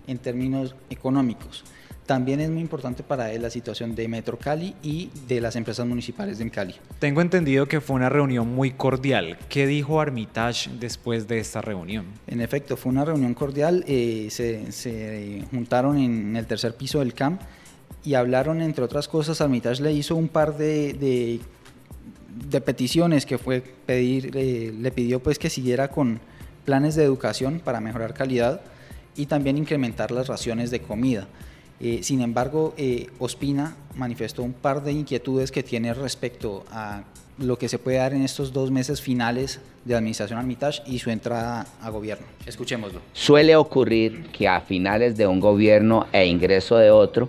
en 0.07 0.19
términos 0.19 0.75
económicos. 0.91 1.65
También 2.07 2.39
es 2.41 2.49
muy 2.49 2.61
importante 2.61 3.03
para 3.03 3.33
él 3.33 3.43
la 3.43 3.51
situación 3.51 3.97
de 3.97 4.07
Metro 4.07 4.39
Cali 4.39 4.77
y 4.81 5.11
de 5.27 5.41
las 5.41 5.57
empresas 5.57 5.85
municipales 5.87 6.39
de 6.39 6.49
Cali. 6.51 6.77
Tengo 7.01 7.21
entendido 7.21 7.67
que 7.67 7.81
fue 7.81 7.97
una 7.97 8.09
reunión 8.09 8.55
muy 8.55 8.71
cordial. 8.71 9.37
¿Qué 9.49 9.67
dijo 9.67 10.01
Armitage 10.01 10.71
después 10.79 11.27
de 11.27 11.41
esta 11.41 11.61
reunión? 11.61 12.07
En 12.29 12.41
efecto, 12.41 12.77
fue 12.77 12.93
una 12.93 13.05
reunión 13.05 13.35
cordial. 13.35 13.85
Eh, 13.89 14.29
se, 14.31 14.71
se, 14.71 15.43
juntaron 15.51 15.99
en 15.99 16.37
el 16.37 16.47
tercer 16.47 16.77
piso 16.77 17.01
del 17.01 17.13
CAM 17.13 17.41
y 18.05 18.15
hablaron, 18.15 18.63
entre 18.63 18.85
otras 18.85 19.09
cosas, 19.09 19.41
Armitage 19.41 19.83
le 19.83 19.93
hizo 19.93 20.15
un 20.15 20.29
par 20.29 20.57
de, 20.57 20.93
de, 20.93 21.41
de 22.49 22.61
peticiones 22.61 23.27
que 23.27 23.37
fue 23.37 23.61
pedir, 23.61 24.31
eh, 24.37 24.73
le 24.79 24.93
pidió 24.93 25.21
pues 25.21 25.41
que 25.41 25.51
siguiera 25.51 25.89
con 25.89 26.21
planes 26.65 26.95
de 26.95 27.03
educación 27.03 27.61
para 27.65 27.81
mejorar 27.81 28.15
calidad 28.15 28.61
y 29.17 29.27
también 29.27 29.59
incrementar 29.59 30.13
las 30.13 30.29
raciones 30.29 30.71
de 30.71 30.81
comida. 30.81 31.27
Eh, 31.80 32.00
sin 32.02 32.23
embargo, 32.23 32.75
eh, 32.76 33.09
Ospina 33.18 33.76
manifestó 33.95 34.42
un 34.42 34.52
par 34.52 34.83
de 34.83 34.92
inquietudes 34.92 35.52
que 35.52 35.62
tiene 35.62 35.92
respecto 35.92 36.64
a 36.71 37.02
lo 37.38 37.59
que 37.59 37.68
se 37.68 37.78
puede 37.78 37.99
dar 37.99 38.14
en 38.14 38.23
estos 38.23 38.52
dos 38.52 38.71
meses 38.71 39.02
finales 39.02 39.61
de 39.85 39.95
administración 39.95 40.38
Armitage 40.38 40.83
y 40.87 40.99
su 40.99 41.11
entrada 41.11 41.66
a 41.83 41.90
gobierno. 41.90 42.26
Escuchémoslo. 42.47 43.00
Suele 43.12 43.56
ocurrir 43.56 44.26
que 44.33 44.49
a 44.49 44.62
finales 44.62 45.16
de 45.16 45.26
un 45.26 45.38
gobierno 45.38 46.06
e 46.12 46.25
ingreso 46.25 46.78
de 46.78 46.90
otro, 46.90 47.28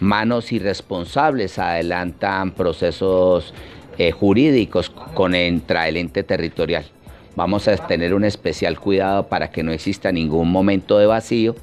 manos 0.00 0.52
irresponsables 0.52 1.58
adelantan 1.58 2.52
procesos 2.52 3.52
eh, 3.98 4.10
jurídicos 4.10 4.88
con 4.88 5.34
entra 5.34 5.86
el 5.86 5.98
ente 5.98 6.22
territorial. 6.22 6.86
Vamos 7.36 7.68
a 7.68 7.76
tener 7.76 8.14
un 8.14 8.24
especial 8.24 8.80
cuidado 8.80 9.28
para 9.28 9.50
que 9.50 9.62
no 9.62 9.72
exista 9.72 10.10
ningún 10.12 10.50
momento 10.50 10.98
de 10.98 11.06
vacío 11.06 11.54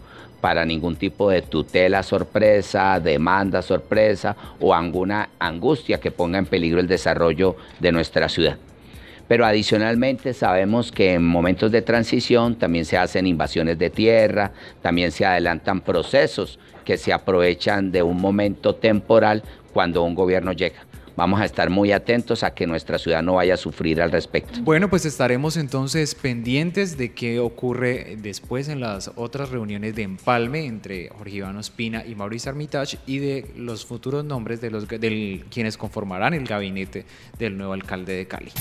para 0.42 0.66
ningún 0.66 0.96
tipo 0.96 1.30
de 1.30 1.42
tutela 1.42 2.04
sorpresa, 2.04 3.00
demanda 3.00 3.62
sorpresa 3.62 4.36
o 4.60 4.74
alguna 4.74 5.30
angustia 5.40 6.00
que 6.00 6.12
ponga 6.12 6.40
en 6.40 6.46
peligro 6.46 6.80
el 6.80 6.88
desarrollo 6.88 7.56
de 7.80 7.92
nuestra 7.92 8.30
ciudad. 8.30 8.58
Pero 9.28 9.46
adicionalmente 9.46 10.34
sabemos 10.34 10.92
que 10.92 11.14
en 11.14 11.24
momentos 11.24 11.72
de 11.72 11.84
transición 11.84 12.56
también 12.56 12.86
se 12.86 12.98
hacen 12.98 13.28
invasiones 13.28 13.78
de 13.78 13.92
tierra, 13.92 14.52
también 14.82 15.12
se 15.12 15.26
adelantan 15.26 15.82
procesos 15.82 16.58
que 16.84 16.98
se 16.98 17.14
aprovechan 17.14 17.92
de 17.92 18.02
un 18.02 18.20
momento 18.20 18.74
temporal 18.74 19.44
cuando 19.72 20.04
un 20.04 20.16
gobierno 20.16 20.52
llega 20.52 20.89
vamos 21.20 21.42
a 21.42 21.46
estar 21.46 21.70
muy 21.70 21.92
atentos 21.92 22.44
a 22.44 22.52
que 22.52 22.66
nuestra 22.66 22.98
ciudad 22.98 23.22
no 23.22 23.34
vaya 23.34 23.56
a 23.56 23.58
sufrir 23.58 24.02
al 24.02 24.10
respecto. 24.10 24.62
Bueno, 24.62 24.90
pues 24.90 25.04
estaremos 25.04 25.58
entonces 25.58 26.16
pendientes 26.16 26.98
de 26.98 27.12
qué 27.12 27.40
ocurre 27.40 28.16
después 28.22 28.70
en 28.70 28.80
las 28.80 29.12
otras 29.18 29.50
reuniones 29.50 29.98
de 29.98 30.04
empalme 30.04 30.66
entre 30.66 31.10
Jorge 31.10 31.36
Iván 31.36 31.58
Ospina 31.58 32.06
y 32.06 32.16
Mauricio 32.16 32.52
Armitage 32.52 33.00
y 33.06 33.20
de 33.20 33.52
los 33.58 33.86
futuros 33.86 34.24
nombres 34.24 34.62
de 34.62 34.72
los 34.72 34.88
de 34.88 35.44
quienes 35.52 35.76
conformarán 35.76 36.34
el 36.34 36.46
gabinete 36.46 37.04
del 37.38 37.58
nuevo 37.58 37.74
alcalde 37.74 38.14
de 38.14 38.26
Cali. 38.26 38.52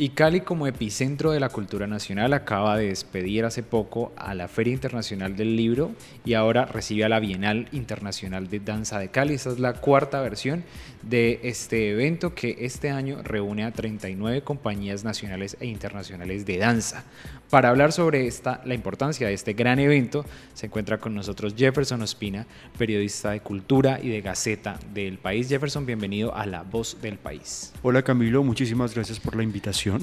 Y 0.00 0.08
Cali 0.08 0.40
como 0.40 0.66
epicentro 0.66 1.30
de 1.30 1.40
la 1.40 1.50
cultura 1.50 1.86
nacional 1.86 2.32
acaba 2.32 2.78
de 2.78 2.86
despedir 2.86 3.44
hace 3.44 3.62
poco 3.62 4.12
a 4.16 4.32
la 4.34 4.48
Feria 4.48 4.72
Internacional 4.72 5.36
del 5.36 5.56
Libro 5.56 5.90
y 6.24 6.32
ahora 6.32 6.64
recibe 6.64 7.04
a 7.04 7.10
la 7.10 7.20
Bienal 7.20 7.68
Internacional 7.72 8.48
de 8.48 8.60
Danza 8.60 8.98
de 8.98 9.10
Cali. 9.10 9.34
Esta 9.34 9.50
es 9.50 9.58
la 9.58 9.74
cuarta 9.74 10.22
versión 10.22 10.64
de 11.02 11.40
este 11.42 11.90
evento 11.90 12.34
que 12.34 12.56
este 12.60 12.88
año 12.88 13.22
reúne 13.22 13.64
a 13.64 13.72
39 13.72 14.40
compañías 14.40 15.04
nacionales 15.04 15.58
e 15.60 15.66
internacionales 15.66 16.46
de 16.46 16.56
danza. 16.56 17.04
Para 17.50 17.68
hablar 17.68 17.92
sobre 17.92 18.26
esta, 18.26 18.62
la 18.64 18.74
importancia 18.74 19.26
de 19.26 19.34
este 19.34 19.52
gran 19.52 19.78
evento, 19.80 20.24
se 20.54 20.66
encuentra 20.66 20.98
con 20.98 21.14
nosotros 21.14 21.54
Jefferson 21.56 22.00
Ospina, 22.00 22.46
periodista 22.78 23.32
de 23.32 23.40
cultura 23.40 23.98
y 24.02 24.08
de 24.08 24.22
Gaceta 24.22 24.78
del 24.94 25.18
país. 25.18 25.48
Jefferson, 25.48 25.84
bienvenido 25.84 26.34
a 26.34 26.46
La 26.46 26.62
Voz 26.62 26.96
del 27.02 27.18
País. 27.18 27.72
Hola 27.82 28.02
Camilo, 28.02 28.42
muchísimas 28.44 28.94
gracias 28.94 29.20
por 29.20 29.36
la 29.36 29.42
invitación. 29.42 29.49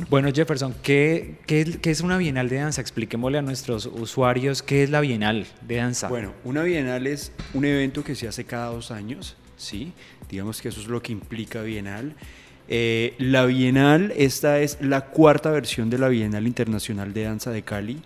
Bueno 0.10 0.30
Jefferson, 0.34 0.76
¿qué, 0.84 1.36
qué, 1.46 1.80
qué 1.82 1.92
es 1.92 2.02
una 2.02 2.18
Bienal 2.18 2.50
de 2.50 2.58
Danza? 2.58 2.82
Expliquémosle 2.82 3.38
a 3.38 3.42
nuestros 3.42 3.86
usuarios 3.86 4.62
qué 4.62 4.84
es 4.84 4.90
la 4.90 5.02
Bienal 5.02 5.48
de 5.62 5.76
Danza. 5.78 6.08
Bueno, 6.10 6.34
una 6.44 6.64
Bienal 6.64 7.08
es 7.08 7.32
un 7.54 7.66
evento 7.66 8.04
que 8.04 8.16
se 8.16 8.28
hace 8.28 8.44
cada 8.46 8.68
dos 8.68 8.92
años, 8.92 9.38
¿sí? 9.58 9.94
Digamos 10.30 10.62
que 10.62 10.70
eso 10.70 10.82
es 10.82 10.88
lo 10.88 11.02
que 11.02 11.12
implica 11.12 11.62
Bienal. 11.62 12.16
Eh, 12.68 13.16
la 13.18 13.46
Bienal, 13.46 14.14
esta 14.18 14.60
es 14.60 14.78
la 14.82 15.06
cuarta 15.06 15.52
versión 15.52 15.90
de 15.90 15.98
la 15.98 16.10
Bienal 16.10 16.46
Internacional 16.48 17.14
de 17.14 17.24
Danza 17.24 17.52
de 17.52 17.62
Cali, 17.62 18.02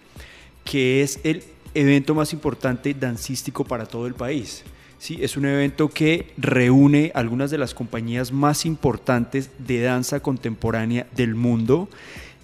que 0.63 1.01
es 1.01 1.19
el 1.23 1.43
evento 1.73 2.13
más 2.13 2.33
importante 2.33 2.93
dancístico 2.93 3.63
para 3.63 3.85
todo 3.85 4.05
el 4.05 4.13
país. 4.13 4.63
Sí, 5.01 5.17
es 5.19 5.35
un 5.35 5.45
evento 5.45 5.89
que 5.89 6.27
reúne 6.37 7.11
algunas 7.15 7.49
de 7.49 7.57
las 7.57 7.73
compañías 7.73 8.31
más 8.31 8.67
importantes 8.67 9.49
de 9.57 9.81
danza 9.81 10.19
contemporánea 10.19 11.07
del 11.15 11.33
mundo 11.33 11.89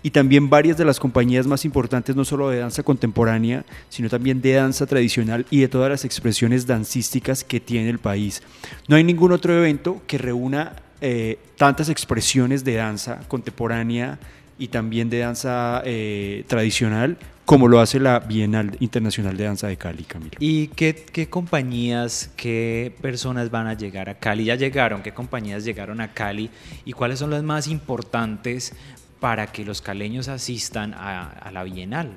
y 0.01 0.09
también 0.09 0.49
varias 0.49 0.75
de 0.75 0.83
las 0.83 0.99
compañías 0.99 1.45
más 1.45 1.65
importantes 1.65 2.15
no 2.15 2.25
solo 2.25 2.49
de 2.49 2.57
danza 2.57 2.81
contemporánea, 2.81 3.63
sino 3.89 4.09
también 4.09 4.41
de 4.41 4.53
danza 4.53 4.87
tradicional 4.87 5.45
y 5.51 5.59
de 5.59 5.67
todas 5.67 5.91
las 5.91 6.03
expresiones 6.03 6.65
dancísticas 6.65 7.43
que 7.43 7.59
tiene 7.59 7.91
el 7.91 7.99
país. 7.99 8.41
No 8.87 8.95
hay 8.95 9.03
ningún 9.03 9.33
otro 9.33 9.55
evento 9.55 10.01
que 10.07 10.17
reúna 10.17 10.77
eh, 10.99 11.37
tantas 11.57 11.89
expresiones 11.89 12.63
de 12.63 12.73
danza 12.73 13.19
contemporánea 13.27 14.17
y 14.57 14.69
también 14.69 15.09
de 15.09 15.19
danza 15.19 15.81
eh, 15.85 16.43
tradicional 16.47 17.17
como 17.47 17.69
lo 17.69 17.79
hace 17.79 18.01
la 18.01 18.19
Bienal 18.19 18.75
Internacional 18.81 19.37
de 19.37 19.45
Danza 19.45 19.67
de 19.67 19.77
Cali, 19.77 20.03
Camilo. 20.03 20.33
¿Y 20.39 20.67
qué, 20.67 20.93
qué, 20.93 21.29
compañías, 21.29 22.29
qué 22.35 22.93
personas 23.01 23.49
van 23.49 23.67
a 23.67 23.73
llegar 23.73 24.09
a 24.09 24.15
Cali? 24.15 24.43
Ya 24.43 24.55
llegaron, 24.55 25.01
¿qué 25.01 25.13
compañías 25.13 25.63
llegaron 25.63 26.01
a 26.01 26.13
Cali? 26.13 26.49
¿Y 26.83 26.91
cuáles 26.91 27.19
son 27.19 27.29
las 27.29 27.43
más 27.43 27.67
importantes 27.67 28.73
para 29.21 29.47
que 29.47 29.63
los 29.63 29.81
caleños 29.81 30.27
asistan 30.27 30.93
a, 30.93 31.29
a 31.29 31.49
la 31.53 31.63
Bienal? 31.63 32.11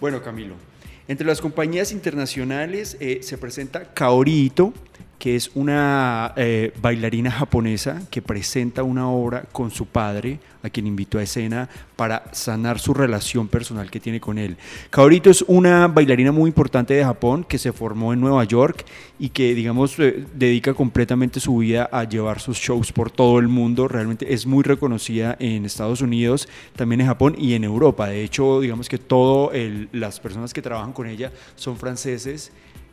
Bueno, 0.00 0.22
Camilo, 0.24 0.56
entre 1.06 1.26
las 1.26 1.40
compañías 1.40 1.92
internacionales 1.92 2.96
eh, 2.98 3.20
se 3.22 3.38
presenta 3.38 3.94
Kaorito, 3.94 4.72
que 5.20 5.36
es 5.36 5.50
una 5.54 6.32
eh, 6.34 6.72
bailarina 6.80 7.30
japonesa 7.30 8.00
que 8.10 8.22
presenta 8.22 8.82
una 8.82 9.10
obra 9.10 9.44
con 9.52 9.70
su 9.70 9.84
padre, 9.84 10.40
a 10.62 10.70
quien 10.70 10.86
invitó 10.86 11.18
a 11.18 11.22
escena 11.22 11.68
para 11.94 12.24
sanar 12.32 12.78
su 12.78 12.94
relación 12.94 13.46
personal 13.46 13.90
que 13.90 14.00
tiene 14.00 14.18
con 14.18 14.38
él. 14.38 14.56
Kaorito 14.88 15.28
es 15.28 15.42
una 15.46 15.88
bailarina 15.88 16.32
muy 16.32 16.48
importante 16.48 16.94
de 16.94 17.04
Japón 17.04 17.44
que 17.44 17.58
se 17.58 17.70
formó 17.70 18.14
en 18.14 18.20
Nueva 18.20 18.44
York 18.44 18.86
y 19.18 19.28
que, 19.28 19.54
digamos, 19.54 19.98
eh, 19.98 20.24
dedica 20.34 20.72
completamente 20.72 21.38
su 21.38 21.58
vida 21.58 21.90
a 21.92 22.04
llevar 22.04 22.40
sus 22.40 22.56
shows 22.56 22.90
por 22.90 23.10
todo 23.10 23.38
el 23.38 23.48
mundo. 23.48 23.88
Realmente 23.88 24.32
es 24.32 24.46
muy 24.46 24.64
reconocida 24.64 25.36
en 25.38 25.66
Estados 25.66 26.00
Unidos, 26.00 26.48
también 26.76 27.02
en 27.02 27.08
Japón 27.08 27.34
y 27.38 27.52
en 27.52 27.64
Europa. 27.64 28.08
De 28.08 28.24
hecho, 28.24 28.58
digamos 28.62 28.88
que 28.88 28.96
todas 28.96 29.54
las 29.92 30.18
personas 30.18 30.54
que 30.54 30.62
trabajan 30.62 30.94
con 30.94 31.06
ella 31.06 31.30
son 31.56 31.76
franceses. 31.76 32.52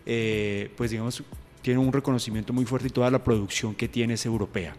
Eh, 0.10 0.72
pues 0.78 0.92
digamos, 0.92 1.22
tiene 1.62 1.80
un 1.80 1.92
reconocimiento 1.92 2.54
muy 2.54 2.66
fuerte 2.66 2.88
y 2.88 2.92
toda 2.92 3.12
la 3.12 3.24
producción 3.24 3.76
que 3.76 3.88
tiene 3.88 4.16
es 4.16 4.26
europea. 4.26 4.76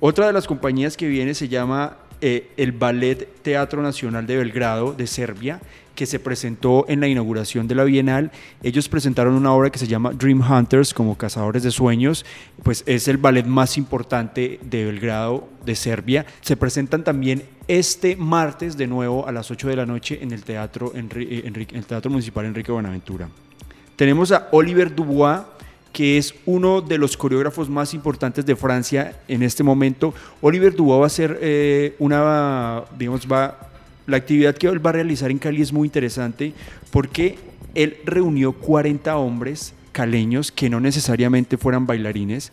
Otra 0.00 0.26
de 0.26 0.32
las 0.32 0.46
compañías 0.46 0.96
que 0.96 1.08
viene 1.08 1.34
se 1.34 1.48
llama 1.48 1.96
eh, 2.20 2.50
el 2.56 2.72
Ballet 2.72 3.42
Teatro 3.42 3.82
Nacional 3.82 4.26
de 4.26 4.36
Belgrado 4.36 4.92
de 4.92 5.06
Serbia, 5.06 5.60
que 5.94 6.06
se 6.06 6.18
presentó 6.18 6.84
en 6.88 7.00
la 7.00 7.08
inauguración 7.08 7.66
de 7.68 7.74
la 7.74 7.84
Bienal. 7.84 8.30
Ellos 8.62 8.88
presentaron 8.88 9.34
una 9.34 9.52
obra 9.52 9.70
que 9.70 9.78
se 9.78 9.86
llama 9.86 10.12
Dream 10.12 10.40
Hunters, 10.40 10.94
como 10.94 11.18
cazadores 11.18 11.62
de 11.62 11.70
sueños, 11.70 12.24
pues 12.62 12.84
es 12.86 13.08
el 13.08 13.16
ballet 13.16 13.46
más 13.46 13.76
importante 13.76 14.60
de 14.62 14.84
Belgrado, 14.84 15.48
de 15.64 15.74
Serbia. 15.74 16.26
Se 16.42 16.56
presentan 16.56 17.02
también 17.02 17.42
este 17.68 18.16
martes 18.16 18.76
de 18.76 18.86
nuevo 18.86 19.26
a 19.26 19.32
las 19.32 19.50
8 19.50 19.68
de 19.68 19.76
la 19.76 19.86
noche 19.86 20.18
en 20.22 20.30
el 20.30 20.44
Teatro, 20.44 20.92
Enrique, 20.94 21.42
en 21.46 21.56
el 21.56 21.86
teatro 21.86 22.10
Municipal 22.10 22.44
Enrique 22.44 22.70
Buenaventura. 22.70 23.28
Tenemos 23.96 24.30
a 24.30 24.48
Oliver 24.52 24.94
Dubois, 24.94 25.40
que 25.96 26.18
es 26.18 26.34
uno 26.44 26.82
de 26.82 26.98
los 26.98 27.16
coreógrafos 27.16 27.70
más 27.70 27.94
importantes 27.94 28.44
de 28.44 28.54
Francia 28.54 29.18
en 29.28 29.42
este 29.42 29.62
momento. 29.62 30.12
Oliver 30.42 30.74
Dubois 30.74 31.00
va 31.00 31.06
a 31.06 31.08
ser 31.08 31.38
eh, 31.40 31.96
una, 31.98 32.84
digamos, 32.98 33.26
va, 33.26 33.70
la 34.06 34.18
actividad 34.18 34.54
que 34.54 34.66
él 34.66 34.84
va 34.84 34.90
a 34.90 34.92
realizar 34.92 35.30
en 35.30 35.38
Cali 35.38 35.62
es 35.62 35.72
muy 35.72 35.88
interesante 35.88 36.52
porque 36.90 37.38
él 37.74 37.96
reunió 38.04 38.52
40 38.52 39.16
hombres 39.16 39.72
caleños 39.96 40.52
que 40.52 40.68
no 40.68 40.78
necesariamente 40.78 41.56
fueran 41.56 41.86
bailarines, 41.86 42.52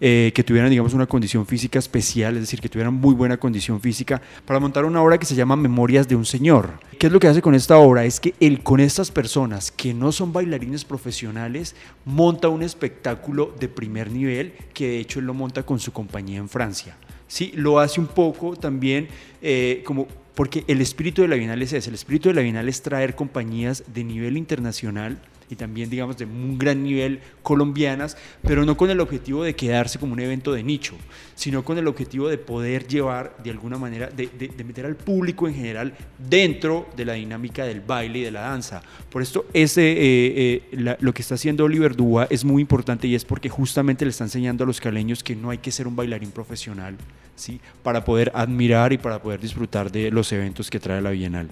eh, 0.00 0.30
que 0.32 0.44
tuvieran, 0.44 0.70
digamos, 0.70 0.94
una 0.94 1.06
condición 1.06 1.44
física 1.44 1.76
especial, 1.80 2.36
es 2.36 2.42
decir, 2.42 2.60
que 2.60 2.68
tuvieran 2.68 2.94
muy 2.94 3.16
buena 3.16 3.36
condición 3.36 3.80
física, 3.80 4.22
para 4.46 4.60
montar 4.60 4.84
una 4.84 5.02
obra 5.02 5.18
que 5.18 5.26
se 5.26 5.34
llama 5.34 5.56
Memorias 5.56 6.06
de 6.06 6.14
un 6.14 6.24
Señor. 6.24 6.74
¿Qué 7.00 7.08
es 7.08 7.12
lo 7.12 7.18
que 7.18 7.26
hace 7.26 7.42
con 7.42 7.56
esta 7.56 7.78
obra? 7.78 8.04
Es 8.04 8.20
que 8.20 8.34
él 8.38 8.62
con 8.62 8.78
estas 8.78 9.10
personas 9.10 9.72
que 9.72 9.92
no 9.92 10.12
son 10.12 10.32
bailarines 10.32 10.84
profesionales 10.84 11.74
monta 12.04 12.48
un 12.48 12.62
espectáculo 12.62 13.52
de 13.58 13.68
primer 13.68 14.12
nivel, 14.12 14.52
que 14.72 14.86
de 14.86 14.98
hecho 15.00 15.18
él 15.18 15.26
lo 15.26 15.34
monta 15.34 15.64
con 15.64 15.80
su 15.80 15.92
compañía 15.92 16.38
en 16.38 16.48
Francia. 16.48 16.96
Sí, 17.26 17.50
lo 17.56 17.80
hace 17.80 17.98
un 17.98 18.06
poco 18.06 18.54
también 18.54 19.08
eh, 19.42 19.82
como 19.84 20.06
porque 20.36 20.64
el 20.68 20.80
espíritu 20.80 21.22
de 21.22 21.28
la 21.28 21.36
Bienal 21.36 21.60
es 21.60 21.72
ese, 21.72 21.90
el 21.90 21.94
espíritu 21.94 22.28
de 22.28 22.36
la 22.36 22.42
Bienal 22.42 22.68
es 22.68 22.82
traer 22.82 23.16
compañías 23.16 23.82
de 23.92 24.04
nivel 24.04 24.36
internacional 24.36 25.18
y 25.50 25.56
también, 25.56 25.90
digamos, 25.90 26.16
de 26.16 26.24
un 26.24 26.58
gran 26.58 26.82
nivel 26.82 27.20
colombianas, 27.42 28.16
pero 28.42 28.64
no 28.64 28.76
con 28.76 28.90
el 28.90 29.00
objetivo 29.00 29.44
de 29.44 29.54
quedarse 29.54 29.98
como 29.98 30.12
un 30.12 30.20
evento 30.20 30.52
de 30.52 30.62
nicho, 30.62 30.94
sino 31.34 31.64
con 31.64 31.78
el 31.78 31.86
objetivo 31.86 32.28
de 32.28 32.38
poder 32.38 32.86
llevar 32.86 33.36
de 33.42 33.50
alguna 33.50 33.78
manera, 33.78 34.08
de, 34.08 34.28
de, 34.28 34.64
meter 34.64 34.86
al 34.86 34.96
público 34.96 35.46
en 35.48 35.54
general 35.54 35.94
dentro 36.18 36.88
de 36.96 37.04
la 37.04 37.14
dinámica 37.14 37.64
del 37.64 37.80
baile 37.80 38.20
y 38.20 38.22
de 38.22 38.30
la 38.30 38.42
danza. 38.42 38.82
Por 39.10 39.22
esto, 39.22 39.46
ese, 39.52 39.92
eh, 39.92 40.62
eh, 40.72 40.96
lo 41.00 41.12
que 41.12 41.22
está 41.22 41.34
haciendo 41.34 41.64
Oliver 41.64 41.94
Dúa 41.94 42.26
es 42.30 42.44
muy 42.44 42.62
importante 42.62 43.06
y 43.06 43.14
es 43.14 43.24
porque 43.24 43.48
justamente 43.48 44.04
le 44.04 44.10
está 44.10 44.24
enseñando 44.24 44.64
a 44.64 44.66
los 44.66 44.80
caleños 44.80 45.22
que 45.22 45.36
no 45.36 45.50
hay 45.50 45.58
que 45.58 45.70
ser 45.70 45.86
un 45.86 45.96
bailarín 45.96 46.30
profesional, 46.30 46.96
¿sí? 47.36 47.60
Para 47.82 48.04
poder 48.04 48.32
admirar 48.34 48.92
y 48.92 48.98
para 48.98 49.20
poder 49.22 49.40
disfrutar 49.40 49.90
de 49.90 50.10
los 50.10 50.32
eventos 50.32 50.70
que 50.70 50.80
trae 50.80 51.00
la 51.00 51.10
Bienal. 51.10 51.50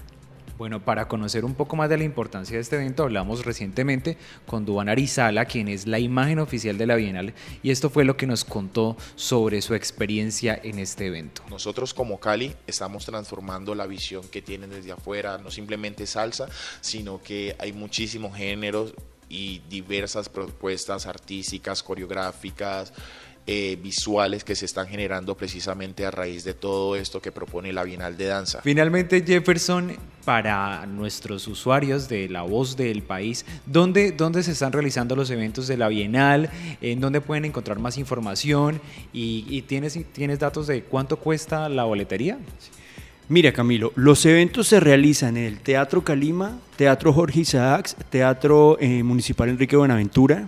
Bueno, 0.59 0.85
para 0.85 1.09
conocer 1.09 1.45
un 1.45 1.55
poco 1.55 1.77
más 1.77 1.89
de 1.89 1.99
la 1.99 2.05
importancia 2.05 2.57
de 2.57 2.63
este 2.63 2.77
evento, 2.77 3.03
hablamos 3.03 3.45
recientemente 3.45 4.17
con 4.47 4.65
Duan 4.65 4.89
Arizala, 4.89 5.47
quien 5.47 5.69
es 5.69 5.87
la 5.87 5.99
imagen 5.99 6.39
oficial 6.39 6.79
de 6.79 6.87
la 6.87 6.97
Bienal, 6.97 7.35
y 7.63 7.71
esto 7.71 7.91
fue 7.91 8.05
lo 8.05 8.17
que 8.17 8.27
nos 8.27 8.45
contó 8.45 8.97
sobre 9.17 9.63
su 9.63 9.75
experiencia 9.75 10.59
en 10.63 10.79
este 10.79 11.07
evento. 11.07 11.43
Nosotros 11.51 11.95
como 11.95 12.21
Cali 12.21 12.55
estamos 12.67 13.07
transformando 13.07 13.75
la 13.75 13.87
visión 13.87 14.29
que 14.29 14.43
tienen 14.43 14.71
desde 14.71 14.93
afuera, 14.93 15.39
no 15.39 15.51
simplemente 15.51 16.07
salsa, 16.07 16.49
sino 16.81 17.23
que 17.23 17.57
hay 17.59 17.73
muchísimos 17.73 18.37
géneros 18.37 18.95
y 19.29 19.63
diversas 19.71 20.29
propuestas 20.29 21.07
artísticas, 21.07 21.83
coreográficas, 21.83 22.93
eh, 23.47 23.77
visuales 23.83 24.45
que 24.45 24.55
se 24.55 24.67
están 24.67 24.87
generando 24.87 25.37
precisamente 25.37 26.07
a 26.07 26.13
raíz 26.13 26.45
de 26.45 26.55
todo 26.55 26.95
esto 26.95 27.21
que 27.21 27.33
propone 27.33 27.73
la 27.73 27.83
Bienal 27.83 28.17
de 28.17 28.27
Danza. 28.27 28.61
Finalmente, 28.63 29.25
Jefferson, 29.27 29.97
para 30.25 30.87
nuestros 30.87 31.49
usuarios 31.49 32.09
de 32.09 32.29
La 32.29 32.43
Voz 32.43 32.77
del 32.77 33.03
País, 33.03 33.45
¿dónde, 33.67 34.13
dónde 34.13 34.45
se 34.45 34.53
están 34.53 34.73
realizando 34.73 35.17
los 35.17 35.29
eventos 35.31 35.67
de 35.67 35.77
la 35.77 35.89
Bienal? 35.89 36.51
¿En 36.81 37.01
dónde 37.01 37.21
pueden 37.21 37.45
encontrar 37.45 37.81
más 37.81 37.99
información? 37.99 38.81
¿Y, 39.13 39.63
tienes, 39.63 39.99
tienes 40.13 40.39
datos 40.39 40.69
de 40.69 40.85
cuánto 40.85 41.17
cuesta 41.17 41.69
la 41.69 41.83
boletería? 41.83 42.39
Mira 43.29 43.53
Camilo, 43.53 43.93
los 43.97 44.25
eventos 44.25 44.69
se 44.69 44.79
realizan 44.79 45.37
en 45.37 45.45
el 45.45 45.59
Teatro 45.59 46.05
Calima, 46.05 46.61
Teatro 46.77 47.13
Jorge 47.13 47.41
Isaacs, 47.41 47.97
Teatro 48.11 48.77
eh, 48.79 49.03
Municipal 49.03 49.49
Enrique 49.49 49.77
Buenaventura, 49.77 50.47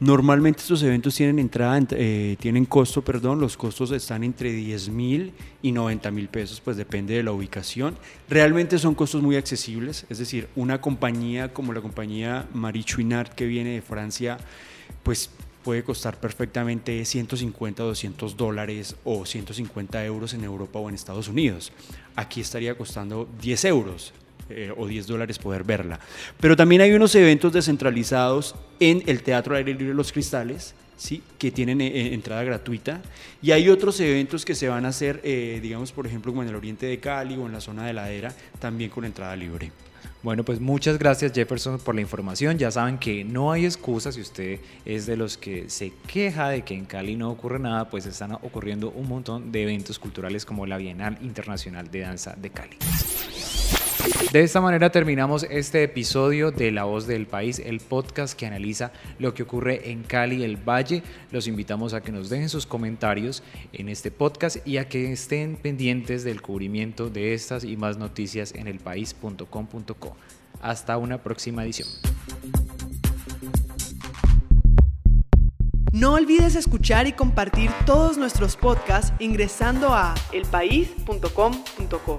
Normalmente 0.00 0.60
estos 0.60 0.82
eventos 0.82 1.14
tienen 1.14 1.38
entrada, 1.38 1.80
eh, 1.92 2.36
tienen 2.40 2.64
costo, 2.64 3.02
perdón, 3.02 3.40
los 3.40 3.56
costos 3.56 3.92
están 3.92 4.24
entre 4.24 4.52
10 4.52 4.88
mil 4.88 5.32
y 5.62 5.70
90 5.70 6.10
mil 6.10 6.28
pesos, 6.28 6.60
pues 6.60 6.76
depende 6.76 7.14
de 7.14 7.22
la 7.22 7.30
ubicación. 7.30 7.96
Realmente 8.28 8.78
son 8.78 8.94
costos 8.96 9.22
muy 9.22 9.36
accesibles, 9.36 10.04
es 10.10 10.18
decir, 10.18 10.48
una 10.56 10.80
compañía 10.80 11.52
como 11.52 11.72
la 11.72 11.80
compañía 11.80 12.48
Marie 12.52 12.82
Chouinard 12.82 13.28
que 13.30 13.46
viene 13.46 13.70
de 13.70 13.82
Francia, 13.82 14.38
pues 15.04 15.30
puede 15.62 15.84
costar 15.84 16.18
perfectamente 16.18 17.04
150 17.04 17.82
200 17.84 18.36
dólares 18.36 18.96
o 19.04 19.24
150 19.24 20.04
euros 20.04 20.34
en 20.34 20.44
Europa 20.44 20.80
o 20.80 20.88
en 20.88 20.96
Estados 20.96 21.28
Unidos. 21.28 21.72
Aquí 22.16 22.40
estaría 22.40 22.76
costando 22.76 23.28
10 23.40 23.64
euros. 23.66 24.12
Eh, 24.50 24.70
o 24.76 24.86
10 24.86 25.06
dólares 25.06 25.38
poder 25.38 25.64
verla. 25.64 25.98
Pero 26.38 26.54
también 26.54 26.82
hay 26.82 26.92
unos 26.92 27.14
eventos 27.14 27.52
descentralizados 27.52 28.54
en 28.78 29.02
el 29.06 29.22
Teatro 29.22 29.56
Aire 29.56 29.72
Libre 29.72 29.94
Los 29.94 30.12
Cristales, 30.12 30.74
¿sí? 30.98 31.22
que 31.38 31.50
tienen 31.50 31.80
eh, 31.80 32.12
entrada 32.12 32.42
gratuita. 32.44 33.00
Y 33.40 33.52
hay 33.52 33.70
otros 33.70 33.98
eventos 34.00 34.44
que 34.44 34.54
se 34.54 34.68
van 34.68 34.84
a 34.84 34.88
hacer, 34.88 35.20
eh, 35.24 35.60
digamos, 35.62 35.92
por 35.92 36.06
ejemplo, 36.06 36.32
como 36.32 36.42
en 36.42 36.50
el 36.50 36.56
oriente 36.56 36.84
de 36.84 36.98
Cali 37.00 37.36
o 37.36 37.46
en 37.46 37.52
la 37.52 37.60
zona 37.62 37.86
de 37.86 37.94
ladera, 37.94 38.34
también 38.58 38.90
con 38.90 39.06
entrada 39.06 39.34
libre. 39.34 39.72
Bueno, 40.22 40.42
pues 40.42 40.58
muchas 40.58 40.98
gracias 40.98 41.32
Jefferson 41.32 41.78
por 41.78 41.94
la 41.94 42.00
información. 42.00 42.58
Ya 42.58 42.70
saben 42.70 42.98
que 42.98 43.24
no 43.24 43.52
hay 43.52 43.66
excusa 43.66 44.10
si 44.10 44.22
usted 44.22 44.58
es 44.84 45.04
de 45.04 45.16
los 45.18 45.36
que 45.36 45.68
se 45.68 45.92
queja 46.06 46.48
de 46.48 46.62
que 46.62 46.74
en 46.74 46.86
Cali 46.86 47.14
no 47.14 47.30
ocurre 47.30 47.58
nada, 47.58 47.90
pues 47.90 48.06
están 48.06 48.32
ocurriendo 48.32 48.90
un 48.90 49.08
montón 49.08 49.52
de 49.52 49.62
eventos 49.62 49.98
culturales 49.98 50.46
como 50.46 50.64
la 50.64 50.78
Bienal 50.78 51.18
Internacional 51.20 51.90
de 51.90 52.00
Danza 52.00 52.34
de 52.40 52.50
Cali. 52.50 52.78
De 54.34 54.42
esta 54.42 54.60
manera 54.60 54.90
terminamos 54.90 55.46
este 55.48 55.84
episodio 55.84 56.50
de 56.50 56.72
La 56.72 56.82
Voz 56.82 57.06
del 57.06 57.28
País, 57.28 57.60
el 57.64 57.78
podcast 57.78 58.36
que 58.36 58.46
analiza 58.46 58.90
lo 59.20 59.32
que 59.32 59.44
ocurre 59.44 59.92
en 59.92 60.02
Cali 60.02 60.42
el 60.42 60.56
Valle. 60.56 61.04
Los 61.30 61.46
invitamos 61.46 61.94
a 61.94 62.00
que 62.00 62.10
nos 62.10 62.30
dejen 62.30 62.48
sus 62.48 62.66
comentarios 62.66 63.44
en 63.72 63.88
este 63.88 64.10
podcast 64.10 64.56
y 64.66 64.78
a 64.78 64.88
que 64.88 65.12
estén 65.12 65.54
pendientes 65.54 66.24
del 66.24 66.42
cubrimiento 66.42 67.10
de 67.10 67.32
estas 67.32 67.62
y 67.62 67.76
más 67.76 67.96
noticias 67.96 68.52
en 68.56 68.66
elpaís.com.co. 68.66 70.16
Hasta 70.60 70.98
una 70.98 71.22
próxima 71.22 71.62
edición. 71.62 71.86
No 75.92 76.14
olvides 76.14 76.56
escuchar 76.56 77.06
y 77.06 77.12
compartir 77.12 77.70
todos 77.86 78.18
nuestros 78.18 78.56
podcasts 78.56 79.12
ingresando 79.20 79.94
a 79.94 80.12
elpaís.com.co. 80.32 82.18